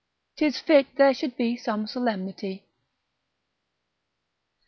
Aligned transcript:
'Tis 0.35 0.57
fit 0.57 0.87
there 0.95 1.13
should 1.13 1.37
be 1.37 1.55
some 1.55 1.85
solemnity. 1.85 2.63